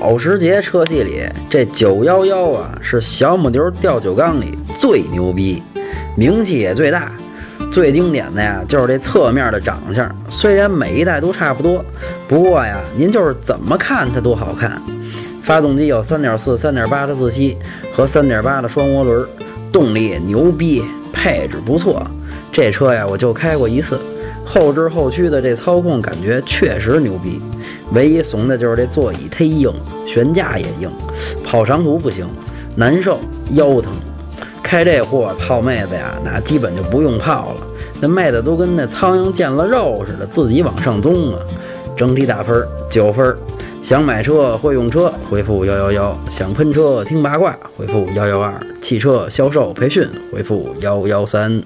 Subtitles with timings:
[0.00, 5.62] 保时捷车系里，这911啊是小母牛吊酒缸里最牛逼，
[6.16, 7.12] 名气也最大。
[7.70, 11.84] 最经典的呀就是这侧面的长相，虽然每一代都差不多，
[12.26, 14.80] 不过呀您就是怎么看它都好看。
[15.42, 17.58] 发动机有3.4、3.8的自吸
[17.94, 19.28] 和3.8的双涡轮，
[19.70, 20.82] 动力牛逼，
[21.12, 22.02] 配置不错。
[22.50, 24.00] 这车呀我就开过一次，
[24.52, 27.40] 后置后驱的这操控感觉确实牛逼。
[27.92, 29.72] 唯一怂的就是这座椅忒硬，
[30.06, 30.90] 悬架也硬，
[31.44, 32.26] 跑长途不行，
[32.76, 33.18] 难受，
[33.52, 33.92] 腰疼。
[34.62, 37.66] 开这货泡妹子呀，那基本就不用泡了，
[38.00, 41.40] 那妹子都跟那苍蝇见了肉似的，自己往上综啊。
[41.96, 43.36] 整体打分九分。
[43.82, 51.60] 想买车会用车，回复幺幺幺；想喷车听八卦，回复幺幺二；汽车销售培训，回复幺幺三。